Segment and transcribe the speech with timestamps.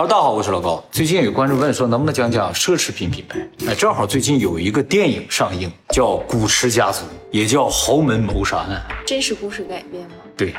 [0.00, 0.82] 哈喽，大家好，我是老高。
[0.90, 3.38] 最近有观众问说，能不能讲讲奢侈品品牌？
[3.68, 8.82] 哎，正好最近有一个电影上映，叫《古驰家族》，也叫《豪门谋杀案》。
[9.06, 10.14] 真实故事改编吗？
[10.38, 10.54] 对。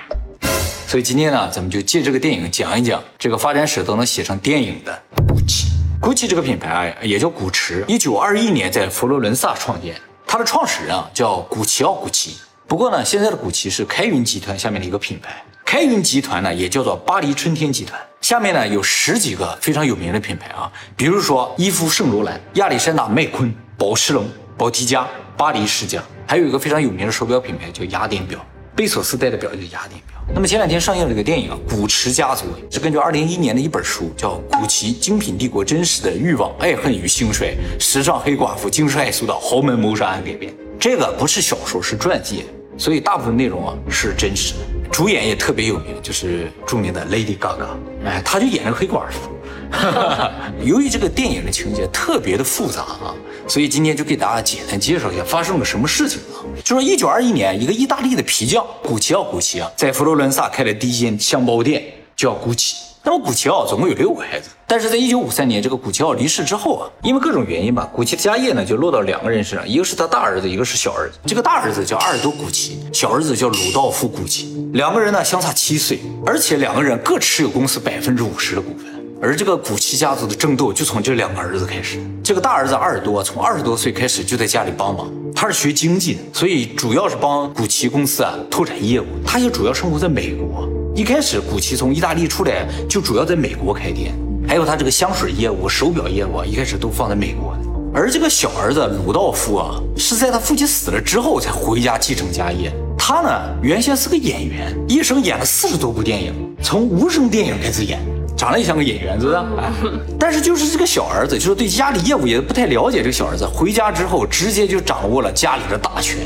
[0.86, 5.66] 所以今天呢，咱们就借这个电影讲一讲这个发展史都能写成电影的 GUCCI。
[6.04, 9.96] GUCCI 这个品牌啊也叫古驰，一九二一年在佛罗伦萨创建，
[10.28, 12.36] 它的创始人啊叫古奇奥·古奇。
[12.68, 15.44] 不过呢，现在的古奇是开云集团下面的一个品牌。
[15.72, 17.98] 开云集团呢，也叫做巴黎春天集团。
[18.20, 25.08] 下面呢有十几个非常有名的品牌啊，比如说伊夫圣罗兰、亚历山大麦昆、宝诗龙、宝缇嘉、
[25.38, 30.22] 巴黎世家，还有一个非常有名的手表品牌叫雅典表，贝索斯戴的表就是雅典表。
[30.36, 40.54] 那么前两天上映了这个电影《古驰家族》，是根据二零一一年的一本书叫《古奇精品帝国：真实的欲望、爱恨与兴衰》，时尚黑寡妇惊世速到豪门谋杀案改编。
[40.78, 42.44] 这个不是小说，是传记，
[42.78, 44.60] 所以大部分内容啊是真实的。
[44.92, 47.70] 主演也特别有名，就是著名的 Lady Gaga，
[48.06, 49.32] 哎，他就演了黑寡妇。
[50.64, 53.16] 由于这个电影的情节特别的复杂啊，
[53.48, 56.44] 所以今天就给大家简单介绍一下发生了什么事情啊。
[56.62, 61.82] 就说一九二一年，一个意大利的皮匠古奇奥·古奇啊，在佛罗伦萨开了第一间箱包店，
[62.16, 62.91] 叫古奇。
[63.04, 71.18] 那么古奇奥总共有六个孩子，但是在一九五三年这个古奇奥离世之后啊，因为各种原因吧，古奇的家业呢就落到两个人身上，一个是他大儿子，一个是小儿子。
[71.26, 78.86] 这个大儿子叫阿尔多古奇，小儿子叫鲁道夫古奇，两个人呢相差七岁，而且两个人各持有公司百分之五十的股份。
[79.20, 82.00] 而这个古奇家族的争斗就从这两个儿子开始。
[82.24, 89.06] 这个大儿子阿尔多从二十多岁开始就在家里帮忙，他是学经济的，所以主要是帮古奇公司啊拓展业务。
[89.26, 90.70] 他也主要生活在美国。
[90.94, 94.14] 一开始，古奇从意大利出来就主要在美国开店，
[94.46, 97.60] 还有他这个香水业务、手表业务，一开始都放在美国的。
[97.94, 102.74] 而这个小儿子鲁道夫啊，是在他父亲死了之后才回家继承家业。
[102.98, 103.30] 他呢，
[103.64, 107.98] 原先是个演员，一生演了四十多部电影，从无声电影开始演，
[108.36, 109.38] 长得也像个演员，是不是？
[109.38, 109.72] 哎，
[110.20, 112.98] 但是就是这个小儿子，就是对家里业务也不太了解。
[112.98, 116.18] 这个小儿子回家之后，直接就掌握了家里的大权。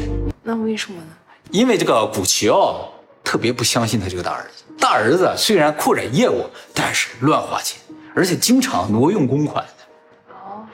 [0.42, 1.08] 那为什么呢？
[1.52, 2.90] 因为这个古奇奥。
[3.26, 4.64] 特别不相信他这个大儿子。
[4.80, 7.80] 大儿子虽然扩展业务，但是乱花钱，
[8.16, 9.72] 而且经常挪用公款的。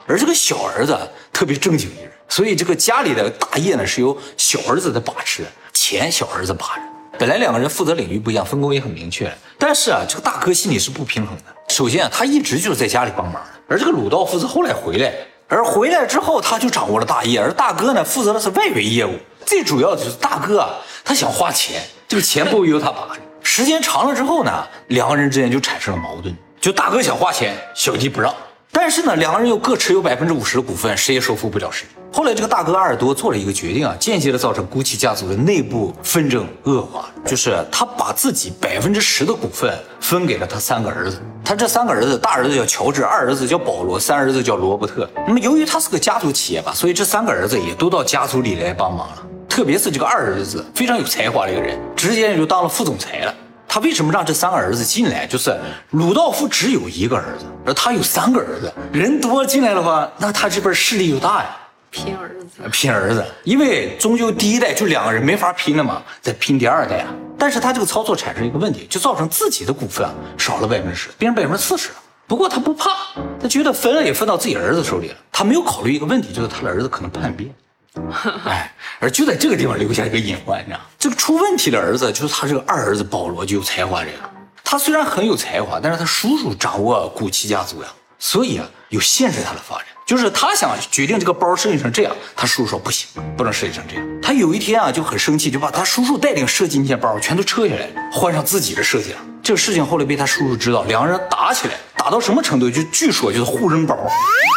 [0.06, 0.96] 而这个小儿子
[1.32, 6.82] 特别正经一人，所以这个家里的大业呢是由小儿子在把持，钱小儿子把着。
[7.18, 9.32] 本来两个人负责领域不一样，分工也很明确。
[9.58, 11.42] 但是啊，这个大哥心里是不平衡的。
[11.68, 15.14] 首先啊，他一直就是在家里帮忙，而这个鲁道夫是后来回来，
[15.46, 19.16] 而回来之后他就掌握了大业，而大哥呢负责的是外围业务。
[19.46, 20.70] 最主要的就是大哥啊，
[21.04, 21.80] 他想花钱。
[22.12, 23.08] 这个钱不由他把，
[23.42, 24.52] 时间长了之后呢，
[24.88, 26.36] 两个人之间就产生了矛盾。
[26.60, 28.30] 就大哥想花钱，小弟不让。
[28.70, 31.86] 但是呢，两个人又各持有百分之五十的股份，谁也说服不了谁。
[32.12, 41.18] 后来这个大哥阿尔多做了一个决定啊，间接的造成 GUCCI 家族的内部纷争恶化，就是他把自己百分之十的股份分给了他三个儿子。
[41.42, 45.08] 他这三个儿子，大儿子叫乔治，二儿子叫保罗，三儿子叫罗伯特。
[45.26, 49.22] 那么由于他是个家族企业吧，所以这三个儿子也都到家族里来帮忙了。
[49.52, 53.34] 特别是这个二儿子非常有才华的一个人，直接就当了副总裁了。
[53.68, 55.26] 他为什么让这三个儿子进来？
[55.26, 55.54] 就是
[55.90, 61.54] 鲁道夫只有一个儿子，而他有三个儿子，人多进来的话，那他这边势力就大呀。
[61.90, 67.12] 拼儿子，拼儿子，因为终究第一代就两个人没法拼了嘛，再拼第二代啊。
[67.36, 71.96] 但是他这个操作产生一个问题，就造成自己的股份啊少了百分之十，变成百分之四十了。
[72.26, 72.90] 不过他不怕，
[73.38, 75.16] 他觉得分了也分到自己儿子手里了。
[75.30, 77.54] 他没有考虑一个问题，就是他的儿子可能叛变。
[78.46, 84.18] 哎，而就在这个地方留下一个隐患，你知道这个出问题的儿子就是他这个二儿子保罗，就有才华这个。
[84.64, 87.88] 他虽然很有才华，但是他叔叔掌握古奇家族呀，
[88.18, 89.86] 所以啊，有限制他的发展。
[90.04, 94.20] 就是他想决定这个包设计成这样，他叔叔说不行，不能设计成这样。
[94.20, 99.18] 他有一天啊就很生气，就把他叔叔带领设计那些包全都撤下来，换上自己的设计了。
[99.42, 101.74] 这个事情后来被他叔叔知道，两个人打起来。
[102.02, 102.68] 打到什么程度？
[102.68, 103.96] 就据说就是互扔包，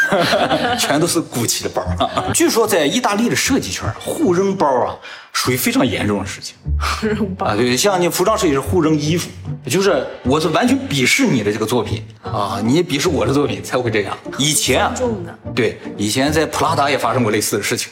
[0.80, 1.86] 全都是古奇的包。
[2.34, 4.96] 据说在意大利的设计圈，互扔包啊，
[5.32, 6.56] 属于非常严重的事情。
[7.04, 9.30] 扔包啊，对，像你服装设计师互扔衣服，
[9.70, 14.18] 就是我是完全鄙视你的这个作品啊，你也鄙视我的作品才会这样。
[14.40, 14.92] 以前啊，
[15.54, 17.92] 对，以前在普拉达也发生过类似的事情。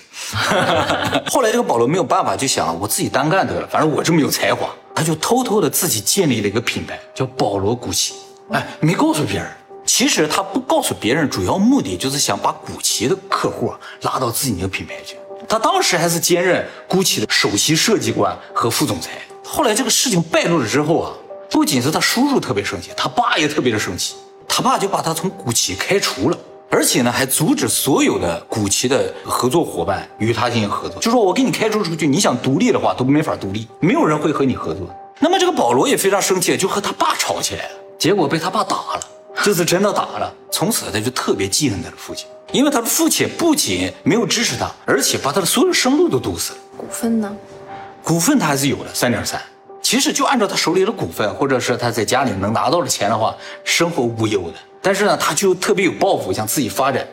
[1.30, 8.16] 后来这个保罗没有办法，就想我自己单干得了，反正我这么有才华，他就偷偷的自己建立了一个品牌，叫保罗古奇。
[8.52, 9.48] 哎，没告诉别人。
[9.86, 15.18] 其实他不告诉别人，主要目的就是想把古奇的客户拉到自己那个品牌去。
[15.48, 19.12] 他当时还是兼任古奇的首席设计官和副总裁。
[19.44, 21.12] 后来这个事情败露了之后啊，
[21.50, 24.16] 不仅是他叔叔特别生气，他爸也特别的生气。
[24.48, 26.38] 他爸就把他从古奇开除了，
[26.70, 34.88] 而且呢还阻止所有的古奇的合作伙伴与他进行合作，就说我给你开除出去，你想独立的话都没法独立，没有人会和你合作。
[35.20, 37.72] 那么这个保罗也非常生气，就和他爸吵起来了。
[37.98, 39.02] 结果被他爸打了，
[39.44, 40.34] 这次真的打了。
[40.52, 46.60] 从此他就特别记恨他的父亲，因为他的父亲不仅没有支持他，而且把他的所有生路都堵死了。
[46.78, 47.36] 股份呢？
[48.04, 49.42] 股份他还是有的，三点三。
[49.82, 54.54] 其实就按照他手里的股份，或者是他在家里能拿到的钱的话，生活无忧的。
[54.82, 57.08] 但是呢，他就特别有抱负，想自己发展。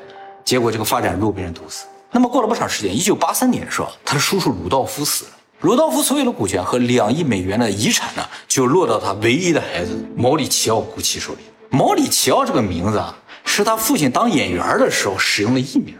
[0.45, 1.85] 结果这个发展路被人堵死。
[2.11, 5.31] 那么过了不长时间，一九八三年的时候，他的叔叔鲁道夫死了。
[5.61, 11.41] 鲁道夫所有的股权和两亿美元的遗产呢，就落到他唯一的孩子毛里奇奥·古奇手里。
[11.69, 13.15] 毛里奇奥这个名字啊，
[13.45, 15.95] 是他父亲当演员的时候使用的艺名。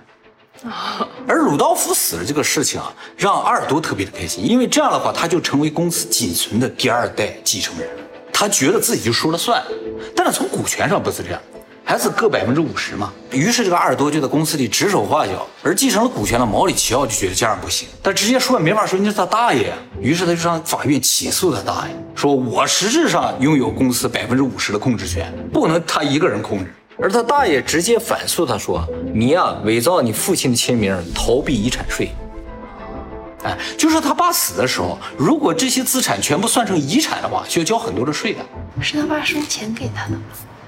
[1.29, 7.87] 而鲁道夫死了这个事情啊，让阿尔多特别的开心，因为这样的话，他就成为公司仅存的第二代继承人。
[8.33, 9.63] 他觉得自己就说了算。
[10.17, 11.41] 但是从股权上不是这样。
[11.91, 32.13] 还是各百分之五十嘛，于是这个阿尔多就在公司里指手画脚，而继承了股权的毛里奇奥就觉得这样不行，他直接说没法说，你是他大爷，于是他就上法院起诉他大爷，说我实质上拥有公司百分之五十的控制权，不能他一个人控制，而他大爷直接反诉他说，你呀伪造你父亲的签名，逃避遗产税，
[33.43, 38.39] 哎，就是他爸死的时候，如果这些资产全部算成遗产的话，需要交很多的税的，
[38.81, 40.23] 是他爸生前给他的吗？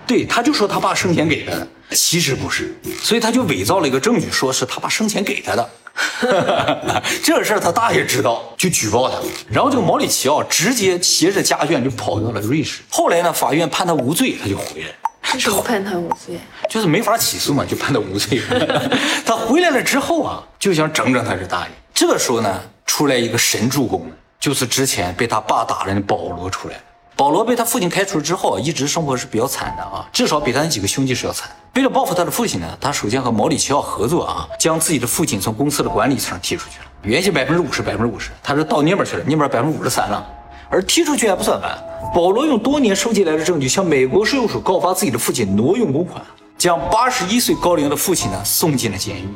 [0.07, 5.71] 对，他就说他爸生前给他的，其实不是，所以他就伪造了一个证据，说是他爸生前给他的。
[7.23, 9.17] 这事儿他大爷知道，就举报他。
[9.51, 12.81] 然后这个毛里奇奥直接携着家眷就跑到了瑞士。
[12.89, 14.95] 后来呢，法院判他无罪，他就回来了。
[15.35, 16.39] 为什么判他无罪？
[16.69, 18.41] 就是没法起诉嘛，就判他无罪。
[19.25, 21.71] 他回来了之后啊，就想整整他这大爷。
[21.93, 24.11] 这个时候呢，出来一个神助攻，
[24.41, 26.83] 就是之前被他爸打的那保罗出来了。
[27.15, 31.49] 保罗被他父亲开除之后，一直生活是比较惨的啊，至少比他那几个兄弟是要惨。
[31.75, 36.85] 为了报复他的父亲呢，他首先和毛里奇奥合作啊，将自己的父亲从公司的管理层踢出去了。
[37.03, 40.27] 原先百分之五十，百分之五十，他是到那边去了，那边百分之五十三了。
[40.69, 41.79] 而踢出去还不算完，
[42.15, 46.23] 保罗用多年收集来的证据向美国税务署告发自己的父亲挪用公款，
[46.57, 49.29] 将八十一岁高龄的父亲呢送进了监狱。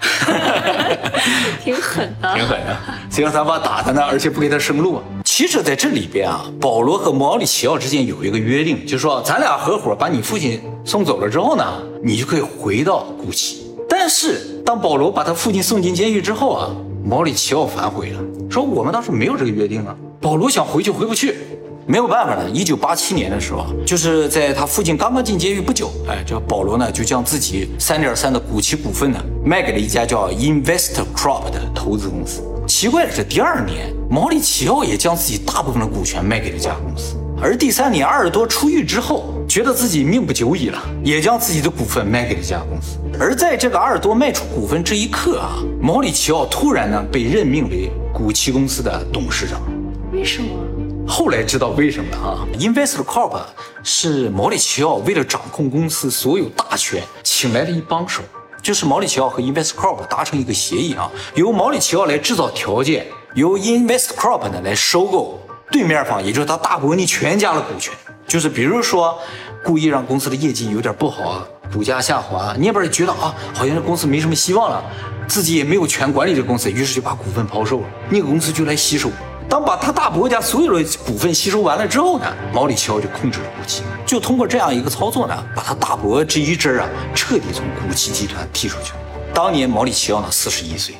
[1.62, 2.76] 挺狠的，挺狠的。
[3.10, 4.02] 谁让他爸打他呢？
[4.02, 5.02] 而且不给他生路。
[5.36, 11.62] 其实，在这里边啊，保罗和毛里奇奥之间有一个约定，就是说，咱俩合伙把你父亲送走了之后呢，
[12.02, 13.70] 你就可以回到古奇。
[13.86, 16.70] 但是，当保罗把他父亲送进监狱之后啊，
[17.04, 19.94] 毛里奇奥反悔了，说我们当时没有这个约定啊。
[20.22, 21.36] 保罗想回去，回不去。
[21.86, 22.48] 没有办法呢。
[22.48, 32.40] 一九八七年的时候，就是在他父亲刚刚进监狱不久，哎，这保罗呢就将自己三点三的古奇股份呢卖给了一家叫 Investcrop 的投资公司。
[32.66, 37.16] 奇怪的是，第二年毛里奇奥也将自己大部分的股权卖给了这家公司。
[37.40, 42.98] 而第三年阿尔多出狱之后，觉得自己命不久矣了，也将自己的股份卖给了这家公司。
[43.20, 49.60] 而在这个阿尔多卖出股份这一刻啊，毛里奇奥突然呢被任命为古奇公司的董事长。
[50.12, 50.48] 为什么？
[51.06, 53.38] 后来知道为什么了啊？Investor Corp
[53.84, 58.22] 是毛里奇奥为了掌控公司所有大权，请来了一帮手，
[58.66, 65.40] 就是毛里奇奥和 InvestCorp 达成一个协议啊，由毛里奇奥来制造条件，由 InvestCorp 呢来收购
[65.70, 67.94] 对面方，也就是他大伯你全家的股权。
[68.26, 69.16] 就是比如说，
[69.64, 74.82] 故意让公司的业绩有点不好，股价下滑，那边觉得啊，好像这公司没什么希望了，
[75.28, 79.08] 自己也没有权管理这公司，于是就把股份抛售了，那个公司就来吸收。
[79.56, 88.98] 当把他大伯家所有的股份吸收完了之后呢，毛里奇奥就控制了古奇，就通过这样一个操作呢，把他大伯这一支啊彻底从古奇集团踢出去了。
[89.32, 90.96] 当年毛里奇奥呢四十一岁，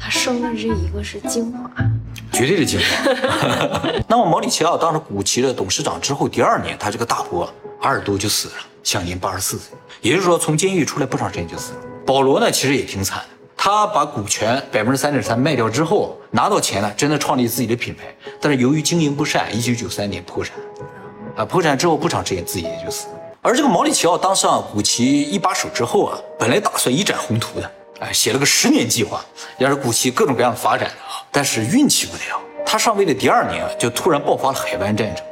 [0.00, 1.70] 他生的这一个是精华，
[2.32, 3.90] 绝对的精华。
[4.08, 11.80] 那么毛里奇奥当上古奇的董事长之后，第二年他这个大伯阿尔多就死了，享年八十四岁，也就是说从监狱出来不长时间就死了。
[12.06, 13.20] 保罗呢其实也挺惨。
[13.66, 18.02] 他把股权百分之三点三卖掉之后，拿到钱呢，真的创立自己的品牌。
[18.38, 20.54] 但是由于经营不善，一九九三年破产。
[21.34, 23.14] 啊，破产之后不长时间自己也就死了。
[23.40, 29.24] 而这个毛里奇奥当上古奇一把手之后啊，本来打算一展宏图的，哎，写了个十年计划，
[29.56, 31.24] 要是古奇各种各样的发展啊。
[31.32, 35.24] 但是运气不太好，他上位的第二年啊，就突然爆发了海湾战争。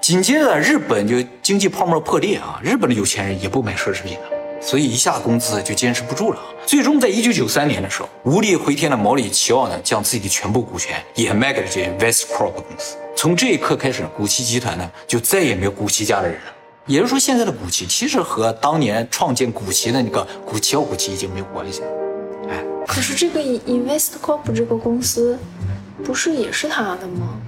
[0.00, 4.35] 紧接着日本就经济泡沫破裂啊，日本的有钱人也不买奢侈品了。
[4.60, 12.96] 所以一下工资就坚持不住了，最终在一九九三年的时候，无力回天的毛里奇奥呢，将自己的全部股权也卖给了这 InvestCorp 公司。
[13.16, 16.52] 从这一刻开始，古奇集团呢就再也没有古奇家的人了。
[16.86, 21.86] 也就是说，现在的古奇其实和当年创建古奇的那个古奇奥古奇已经没有关系了。
[22.50, 25.38] 哎，可是这个 InvestCorp 这个公司，
[26.04, 27.38] 不是也是他的吗？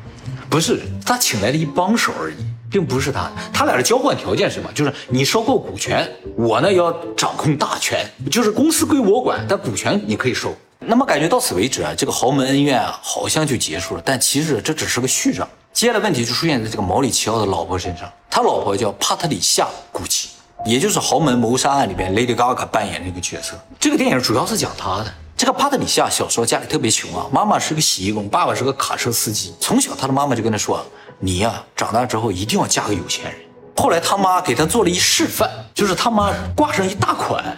[0.51, 2.37] 不是，他请来了一帮手而已。
[2.71, 4.71] 并不是他，他俩的交换条件是什么？
[4.73, 10.55] 就是你收购股权，我呢要掌控大权，就是公司归我管，但股权你可以收。
[10.81, 14.03] 那么感觉到此为止啊，这个豪门恩怨啊，好像就结束了。
[14.05, 15.47] 但其实这只是个序章。
[15.73, 20.31] 接下来问题就出现在这个毛里奇奥的老婆身上，他老婆叫帕特里夏·古奇，
[20.65, 23.55] 也就是《豪门谋杀案》里边 Lady Gaga 扮演那个角色。
[23.79, 25.13] 这个电影主要是讲她的。
[25.37, 29.55] 这个帕特里夏小时候家里特别穷啊，妈妈是个洗衣工，爸爸是个卡车司机。
[29.61, 30.85] 从小他的妈妈就跟他说
[31.21, 33.35] ：“你呀，长大之后一定要嫁个有钱人。”
[33.77, 37.57] 后来他妈给他做了一示范，就是他妈挂上一大款，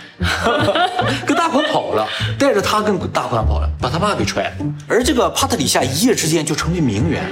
[1.26, 2.06] 跟大款跑了，
[2.38, 4.66] 带着他跟大款跑了，把他爸给踹了。
[4.86, 7.24] 而这个帕特里夏一夜之间就成为名媛。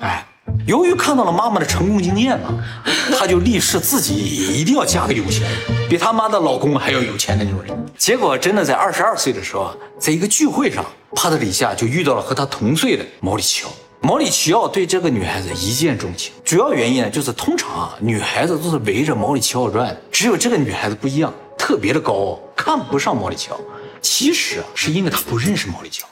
[0.00, 0.26] 哎，
[0.66, 2.48] 由于看到了妈妈的成功经验嘛，
[3.18, 7.76] 她就立誓自己一定要嫁个有钱人，比他妈的老公还要有钱的那种人。
[7.98, 10.82] 结果真的在二十二岁的时候，在一个聚会上，
[11.14, 13.70] 帕特里夏就遇到了和他同岁的毛里奇奥。
[14.00, 23.58] 毛里奇奥对这个女孩子一见钟情，主要原因呢，就是通常啊，女孩子都是围着毛里奇奥转的，只有这个女孩子不一样，特别的高傲，看不上毛里奇奥。
[24.00, 26.08] 其实啊，是因为她不认识毛里奇奥，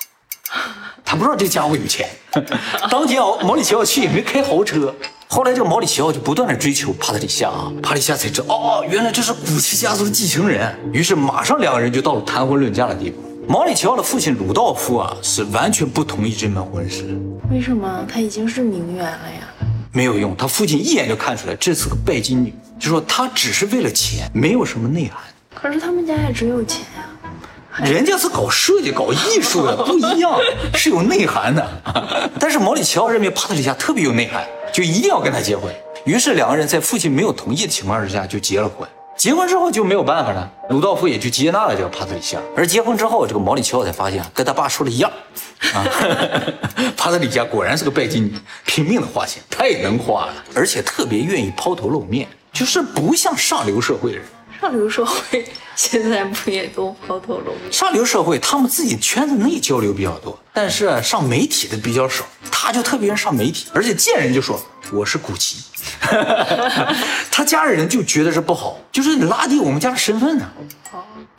[1.05, 2.09] 她不知道这家伙有钱。
[2.91, 4.93] 当天啊，毛里奇奥去也没开豪车。
[5.29, 10.77] 后来这个毛里奇奥就不断的追求帕特里夏啊，帕特里夏才知道哦，原来这是古奇家族的继承人。
[10.93, 13.23] 于是马上两个人就到了谈婚论嫁的地步。
[13.49, 17.17] 毛里奇奥的父亲鲁道夫啊，是完全不同意这门婚事。
[17.49, 18.05] 为什么？
[18.13, 19.69] 他已经是名媛了呀。
[19.93, 25.23] 没有用，他父亲一眼就看出来这是个拜金女，就说她只是为了钱，没有什么内涵。
[25.55, 27.85] 可是他们家也只有钱呀。
[27.85, 30.41] 人家是搞设计、搞艺术的，不一样，
[30.75, 31.65] 是有内涵的。
[32.41, 35.73] 但是毛里奇奥认为帕特里夏特别有内涵，就一定要跟他结婚。
[36.05, 38.89] 于是两个人在父亲没有同意的情况之下就结了婚。
[39.17, 42.39] 结婚之后就没有办法了，鲁道夫也就接纳了这个帕特里夏。
[42.55, 45.11] 而结婚之后，这个毛里求奥才发现跟他爸说的一样，
[45.73, 45.85] 啊，
[46.97, 48.35] 帕特里夏果然是个拜金女，
[48.67, 54.27] 拼命的花钱，太能花了，而且特别愿意抛头露面，就是不像上流社会的人。
[54.61, 57.73] 上流社会现在不也都抛头露面？
[57.73, 62.23] 上流社会他们自己圈子内交流比较多，但是上媒体的比较少。
[62.51, 64.61] 他就特别愿意上媒体，而且见人就说
[64.93, 65.57] 我是古奇。
[67.31, 70.47] 他家里人就觉得这不好，就是你拉低我们家的身份呢。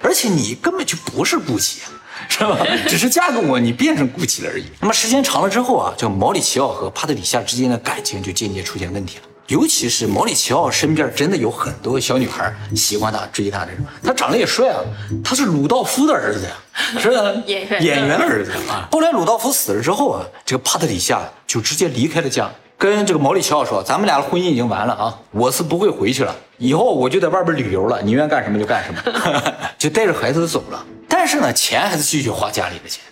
[0.02, 1.82] 而且你根本就不是顾奇，
[2.30, 2.58] 是吧？
[2.88, 4.66] 只是嫁给我，你变成顾奇了而已。
[4.80, 9.24] 那么时间长了之后啊，就毛里奇奥和帕特里夏之间的感情就渐渐出现问题了。
[9.48, 13.86] 尤其是毛里奇奥身边真的有很多小女孩喜欢他、追他这种。
[14.04, 14.82] 他长得也帅啊，
[15.24, 16.52] 他是鲁道夫的儿子呀，
[17.00, 17.12] 是
[17.48, 18.88] 演员演员的儿子啊。
[18.92, 22.52] 后来鲁道夫死了之后啊，这个帕特里夏就直接离开了家。
[22.80, 29.02] 跟这个毛里奇奥说：“咱们俩的婚姻已经完了啊，我是不会回去了，以后我就在外边旅游了，你愿干什么就干什么，
[29.80, 30.86] 就带着孩子走了。
[31.10, 33.04] 但是呢，钱还是继续花家里的钱。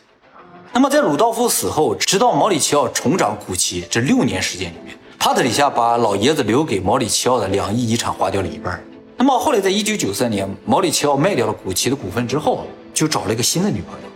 [0.71, 8.79] 那么在鲁道夫死后，直到毛里奇奥重掌古奇这六年时间里面，帕特里夏把老爷子留给毛里奇奥的两亿遗产花掉了一半。
[9.17, 14.07] 那么后来在一九九三年，毛里奇奥卖掉了古奇的股份之后，就找了一个新的女朋友。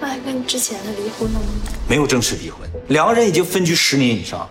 [0.00, 1.46] 那还跟之前的离婚了吗？
[1.88, 4.48] 没有正式离婚，两个人已经分居十年以上。”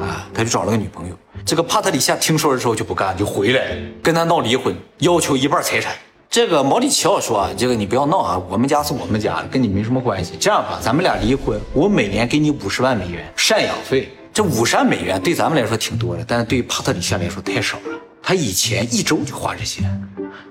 [0.00, 1.16] 啊，他就找了个女朋友。
[1.44, 5.94] 这个帕特里夏听说了之后就不干，就回来跟他闹离婚，要求一半财产。
[6.30, 10.34] 这个毛里奇奥说啊，这个你不要闹啊，我们家是我们家的，跟你没什么关系。
[10.38, 14.10] 这样吧，咱们俩离婚，我每年给你五十万美元赡养费。
[14.32, 17.98] 这五十万美元对咱们来说挺多的，但是对于帕特里夏来说太少了。
[18.22, 19.82] 他以前一周就花这些。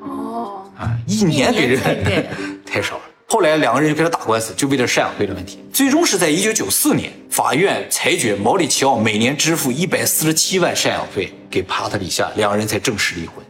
[0.01, 2.25] 哦，啊，一年给人
[2.65, 3.01] 太少了。
[3.29, 5.59] 后来两个人就开始打官司，就为了赡养费的问题。
[5.73, 13.45] 最终是在一九九四年，法院裁决毛里奇奥每年支付一百四十七万赡养费给帕特里夏，两个人才正式离婚。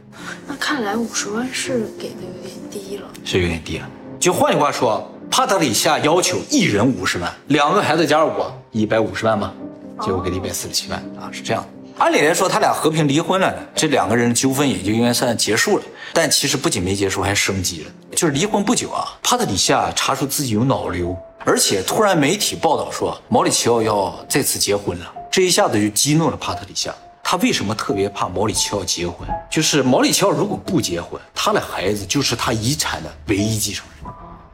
[0.48, 3.88] 那看来五十万是给的有点低了，是有点低了。
[4.20, 9.54] 就换句话说，帕特里夏要求一人五十万，两个孩子加上我一百五十万吧，
[10.02, 11.70] 结果给了一百四十七万啊，是这样的。
[11.98, 15.84] 按理来说，他俩和平离婚了，这两个人纠纷也就应该算结束了。
[16.14, 17.92] 但其实不仅没结束，还升级了。
[18.12, 26.94] 就是离婚不久啊，帕特里夏查出自己有脑瘤，而且突然媒体报道说毛里奇奥要再次结婚了，这一下子就激怒了帕特里夏。
[27.24, 29.28] 他为什么特别怕毛里奇奥结婚？
[29.50, 33.97] 就是毛里奇奥如果不结婚，他的孩子就是他遗产的唯一继承人。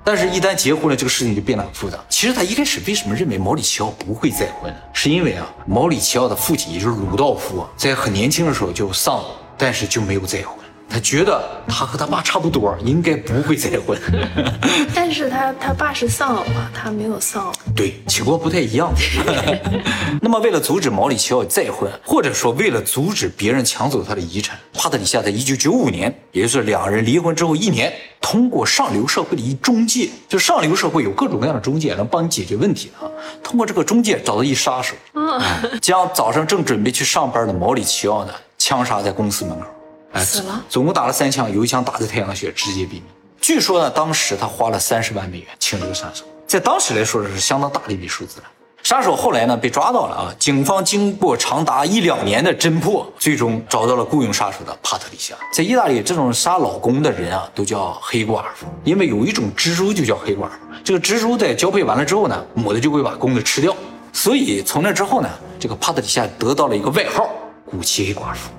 [0.05, 1.97] 但是，一旦结婚了，这个事情就变得很复杂。
[2.09, 4.77] 其实他一开始为什么认为毛里奇奥不会再婚呢？
[4.91, 10.62] 是因为啊，毛里奇奥的父亲，也就是鲁道夫，在很年轻的时候就丧了，但是就没有再婚。
[10.93, 13.99] 他觉得他和他爸差不多，应该不会再婚。
[14.93, 17.51] 但是他他爸是丧偶啊，他没有丧偶。
[17.75, 18.93] 对，情况不太一样。
[20.21, 33.09] 那么，为了阻止毛里奇奥再婚，或者说为了阻止别人抢走他的遗产，帕特里夏在一九九五年，也就是两人离婚之后一年，通过上流社会的一中介，就上流社会有各种各样的中介能帮你解决问题啊。
[33.41, 34.93] 通过这个中介找到一杀手，
[35.81, 39.65] 将早上正准备去上班的毛里奇奥呢枪杀在公司门口。
[40.21, 43.03] 死了，总共打了三枪，有一枪打在太阳穴，直接毙命。
[43.41, 48.45] 据说呢，当时他花了三十万美元请这个杀手，在当时来说是相当大的一笔数字了。
[48.83, 55.33] 杀手后来呢被抓到了啊，警方经过长达一两年的侦破，最终找到了雇佣杀手的帕特里夏。
[55.53, 60.55] 在意大利，这种杀老公的人啊都叫黑寡妇，因为有一种蜘蛛就叫黑寡妇。
[60.83, 63.73] 这个蜘蛛在交配完了之后呢，母的就会把公的吃掉，
[64.11, 67.29] 所以从那之后呢，这个帕特里夏得到了一个外号——
[67.65, 68.49] 古奇黑寡妇。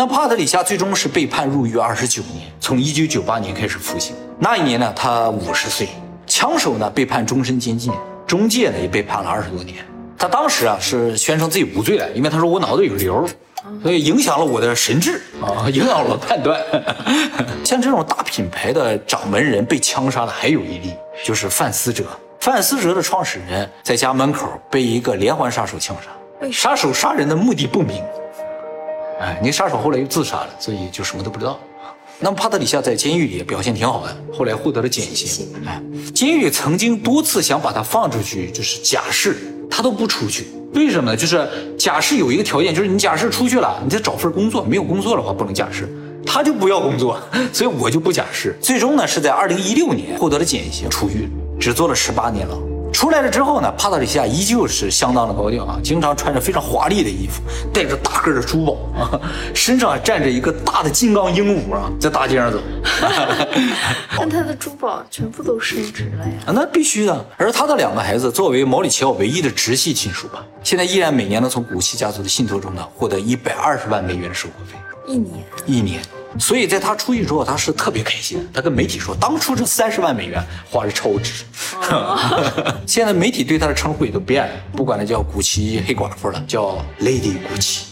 [0.00, 4.16] 那帕特里夏最终是被判入狱二十九年，从一九九八年开始服刑。
[4.38, 5.86] 那一年呢，他五十岁。
[6.26, 7.92] 枪手呢被判终身监禁。
[8.26, 9.84] 中介呢也被判了二十多年，
[10.16, 13.28] 他当时啊是宣称自己无罪的，因为他说我脑子有瘤，
[13.82, 16.58] 所以影响了我的神智啊，影响了我的判断。
[17.62, 22.04] 像这种大品牌的掌门人被枪杀的还有一例，就是范思哲。
[22.38, 28.02] 范思哲的创始人在家门口被一个连环杀手枪杀，杀手杀人的目的不明。
[29.20, 31.60] 哎，那杀手后来又自杀了，所以就什么都不知道。
[32.18, 35.46] 那么帕特里夏在监狱里表现挺好的，后来获得了减刑。
[35.66, 35.80] 哎，
[36.14, 39.36] 监狱曾经多次想把他放出去，就是假释，
[39.70, 40.46] 他都不出去。
[40.72, 41.16] 为什么呢？
[41.16, 41.46] 就是
[41.78, 45.88] 假释有一个条件，就是你假释出去了，你再找份工作，没有工作的话不能假释。
[46.24, 47.18] 他就不要工作，
[47.52, 48.56] 所以我就不假释。
[48.60, 52.69] 最终呢，是在二零一六年获得了减刑，出狱，只做了十八年牢。
[52.92, 57.40] 出来了之后呢，帕特里西亚依旧是相当的高调啊，经常穿着非常华丽的衣服，
[57.72, 59.20] 戴着大个的珠宝啊，
[59.54, 62.58] 身上还站着一个大的金刚鹦鹉啊，在大街上走。
[64.18, 66.32] 但他的珠宝全部都升值了呀？
[66.46, 67.26] 啊，那必须的。
[67.36, 76.02] 而他的两个孩子作为毛里奇奥唯一的直系亲属吧，现在依然每年能从古奇家族的信托中呢获得一百二十万美元的生活费，一年一年。
[76.38, 78.48] 所以在他出狱之后，他是特别开心。
[78.52, 81.44] 他跟媒体说，当初这三十万美元花的超值。
[82.86, 87.86] 现在媒体对他的称呼也都变了，不管他叫古奇黑寡妇了，叫 Lady 古奇。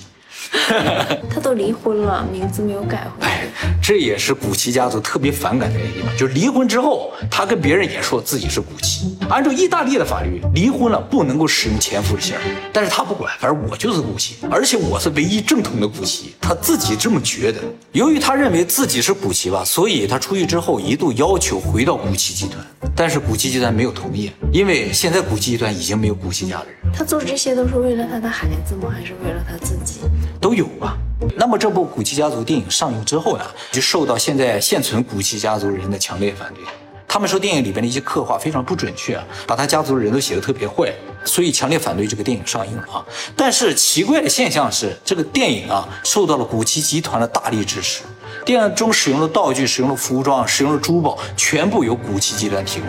[1.30, 3.28] 他都离婚了，名字没有改回来。
[3.28, 3.48] 哎，
[3.82, 9.16] 这也是古奇家族特别反感的一个地方，就是离婚之后，他跟别人也说自己是古奇。
[9.28, 12.34] 按照意大利的法律，离婚了不能够使用前夫的姓，
[12.72, 17.60] 但是他不管，反正我就是古奇，而且我是唯一正统的古奇，他自己这么觉得。
[17.92, 26.74] 由于他认为自己是古奇吧，所以他出狱之后一度要求回到古奇集团，但是古奇集团没有同意，因为现在古奇集团已经没有古奇家的人。
[26.94, 28.90] 他做这些都是为了他的孩子吗？
[28.90, 30.00] 还是为了他自己？
[30.40, 30.96] 都有吧。
[31.36, 36.62] 那么这部古奇家族电影上映之后呢，就受到现在现存古奇家族人的强烈反对。
[37.10, 40.92] 他们说电影里边的一些刻画非常不准确，把他家族的人都写得特别坏，
[41.24, 43.04] 所以强烈反对这个电影上映了啊。
[43.34, 48.02] 但是奇怪的现象是，这个电影啊受到了古奇集团的大力支持，
[48.44, 52.88] 电影中使用的道具、使用的服装、使用的珠宝，全部由古奇集团提供。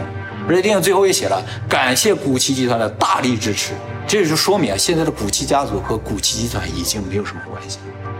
[0.50, 3.74] 而且电影最后也写了感谢古奇集团的大力支持，
[4.08, 7.78] 这也就说明啊，现在的古奇家族和古奇集团已经没有什么关系。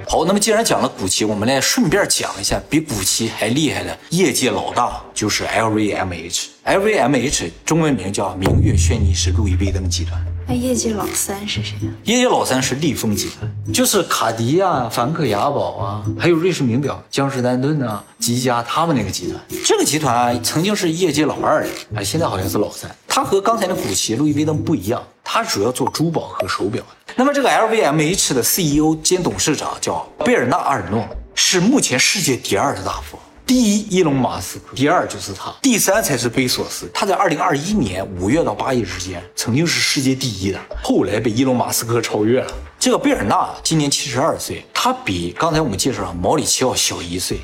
[0.08, 6.46] 好，那么既然讲了古奇，我们来顺便讲一下比古奇还厉害的业界老大，就是 LVMH。
[6.66, 10.24] LVMH 中文名叫明月轩尼诗路易威登集团。
[10.50, 11.94] 那业界老三是谁呀？
[12.06, 19.40] 业界老三是利丰集团，就是卡地亚、梵克雅宝啊，还有瑞士名表江诗丹顿啊、积家他们那个集团。
[19.64, 22.90] 这个集团啊，曾经是业界老二的，啊，现在好像是老三。
[23.08, 26.84] 它和刚才的古奇、路易威登不一样，它主要做珠宝和手表。
[27.16, 33.24] 那么这个 LVMH 的 CEO 兼董事长叫贝尔纳阿尔诺，是目前世界第二的大富豪。
[33.50, 36.88] 第一，伊隆马斯克；第二就是他，第三才是贝索斯。
[36.94, 42.54] 他在二零二一年五月到八月之间，曾经是世界第一的，后来被伊隆马斯克超越了。
[42.78, 47.40] 这个贝尔纳今年七十二岁，他比刚才我们介绍的毛里奇奥小一岁。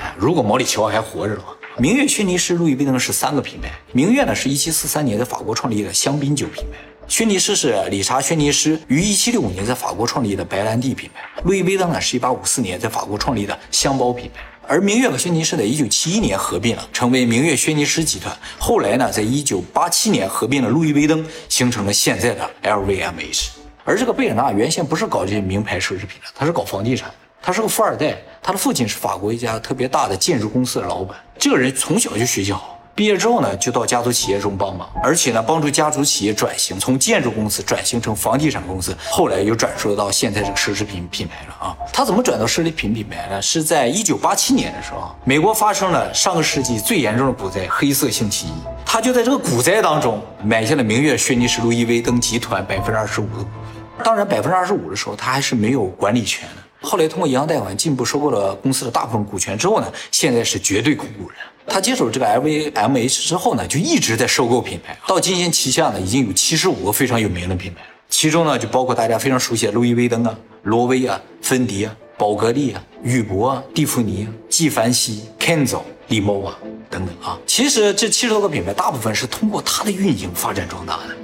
[0.00, 3.70] 哎，如果毛里奇奥还活着的话，明月轩尼诗、路易威登是三个品牌。
[3.92, 14.40] 明月呢是一七四三年在法国创立的香槟酒品牌，轩尼诗是理查·轩尼诗于一七六五年在法国创立的白兰地品牌，路易威登呢是一八五四年在法国创立的香包品牌。
[14.68, 18.36] 而明月和轩尼诗在一九七一年合并了，成为明月轩尼诗集团。
[18.58, 23.50] 后来呢，在一九八七年合并了路易威登，形成了现在的 LVMH。
[23.84, 28.16] 而这个贝尔纳原先不是搞这些名牌奢侈品的，他是搞房地产的，他是个富二代。
[28.42, 31.16] 他的父亲是法国一家特别大的建筑公司的老板。
[31.38, 32.75] 这个人从小就学习好。
[32.96, 41.76] 毕业之后呢，就到家族企业中帮忙，而且呢，帮助家族企业转型，从建筑公司转型成房地产公司，后来又转售到现在这个奢侈品品牌了啊。
[41.92, 43.42] 他怎么转到奢侈品品牌呢？
[43.42, 48.52] 是在一九八七年的时候，美国发生了上个世纪最严重的股灾——黑色星期一，
[48.86, 54.02] 他就在这个股灾当中买下了明月轩尼诗路易威登集团百分之二十五的股份。
[54.02, 56.62] 当然，百分之二十五的时候，他还是没有管理权的。
[56.80, 61.36] 后来通过银行贷款进一步收购了公司的大部分股权之后呢，现在是绝对控股人。
[61.66, 64.96] 他接手这个 LVMH 之后呢，就一直在收购品牌。
[65.06, 77.38] 到今天旗下呢已经有七十五个非常有名的品牌，其中呢就包括大家非常熟悉的路易威登啊、罗威啊、芬迪啊、宝格丽啊、宇舶啊、蒂芙尼啊、纪梵希、Kenzo、利莫啊等等啊。
[77.46, 81.16] 其实这七十多个品牌大部分是通过他的运营发展壮大的。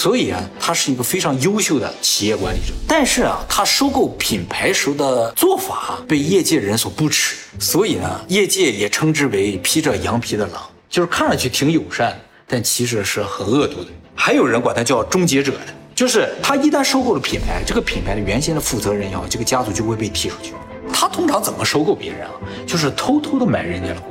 [0.00, 2.72] 所以啊，他是一个非常优秀的企业管理者。
[2.88, 13.90] 但是啊，他收购品牌时候的做法被业界人所不齿，所以呢，业界也称之为披着羊皮的狼，就是看上去挺友善，但其实是很恶毒的。
[14.14, 20.54] 还有人管他叫终结者的，就是他一旦收购了品牌，这个品牌的原先的负责人也好，这个家族就会被踢出去。
[20.90, 22.32] 他通常怎么收购别人啊？
[22.66, 24.09] 就是偷偷的买人家的股，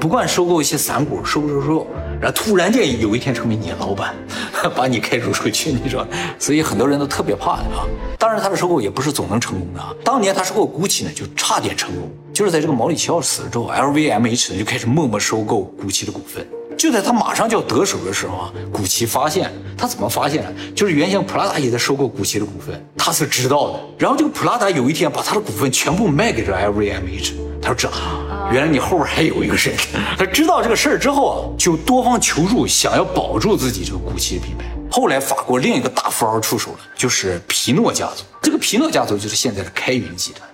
[0.00, 1.86] 不管收购一些散股，收收收，
[2.20, 4.14] 然后突然间有一天成为你的老板，
[4.76, 6.06] 把你开除出去，你说，
[6.38, 7.86] 所以很多人都特别怕他啊。
[8.18, 9.94] 当然，他的收购也不是总能成功的啊。
[10.04, 16.46] 当年他收购 GUCCI 呢，就差点成功，就是在这个毛里奇奥死了之后，LVMH 呢就开始默默收购 GUCCI 的股份。
[16.76, 20.52] 就在他马上就要得手的时候啊，古奇发现他怎么发现的？
[20.74, 23.80] 就是原先普拉达也在收购古奇的股份，他是知道的。
[23.96, 27.88] 然后这个普拉达有一天把他的股份全部卖给这 LVMH，他说这，
[28.52, 29.74] 原来你后边还有一个人。
[30.16, 34.64] 他知道这个事儿之后啊，就多方求助，想要保住自己这个古奇的品牌。
[34.90, 38.22] 后来法国另一个大富豪出手了，就是皮诺家族。
[38.42, 40.48] 这个皮诺家族就是现在的开云集团。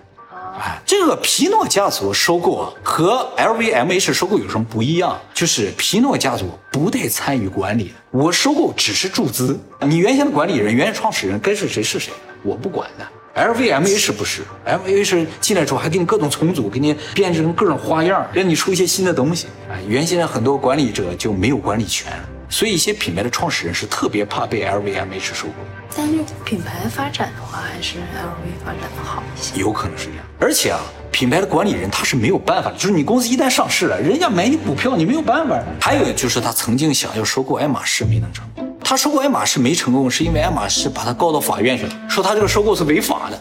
[0.59, 5.18] 哎，这个皮诺家族收购啊，和 LVMH 收购有什么不一样？
[5.33, 13.07] 就是皮诺家族不带参与管理，我收购只是注资，你原先的管理人、原先创始人该是谁是谁，我不管的。
[13.36, 19.46] LVMH 不是，LVMH 进来之后还给你各种重组，给你编织成各种花样，让你出一些新的东西。
[19.70, 22.12] 哎，原先很多管理者就没有管理权。
[22.48, 25.54] 所以一些品牌的创始人是特别怕被 LVMH 收购。
[25.96, 29.60] 但是品牌发展的话，还是 LV 发展的好一些。
[29.60, 30.24] 有可能是这样。
[30.40, 30.80] 而且啊，
[31.12, 35.56] 品牌的管理人他是没有办法的，就是你公司一旦上市了，人家买你股票，你没有办法。
[35.80, 38.69] 还有就是他曾经想要收购爱马仕，没能成功。
[38.90, 43.40] 他收购爱马仕没成功，是因为爱马仕把他告到法院去了，说他这个收购是违法的。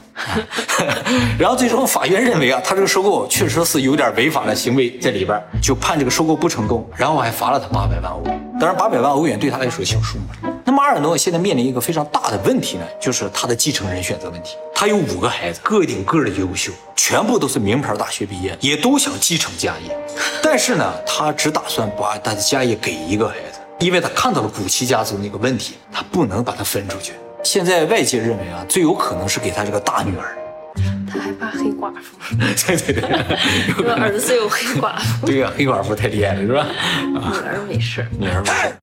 [1.39, 8.21] 然后最终法院认为啊，他这个收购确实是有点违法的行为在里边，就判这个收购不成功，然后还罚了他八百万欧。
[8.59, 10.25] 当然，八百万欧元对他来说小数目。
[10.63, 14.55] 那么阿尔诺现在面临一个非常大的问题呢，就是他的继承人选择问题。
[14.75, 19.97] 他有五个孩子，个顶个的优秀，全部都是名牌大学毕业，也都想继承家业。
[20.43, 23.48] 但是呢，他只打算把他的家业给一个孩子，
[23.79, 27.13] 因为他看到了古奇家族那个问题，他不能把它分出去。
[27.43, 30.35] 现在外界认为啊，最有可能是给他这个大女儿。
[31.11, 33.03] 他还怕黑寡妇， 对对对，
[33.73, 36.67] 说儿子有黑寡妇，对呀，黑寡妇太厉害了，是吧？
[37.03, 38.75] 女儿没事，女儿没事。